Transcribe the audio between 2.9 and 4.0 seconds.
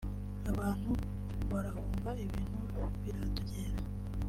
biradogera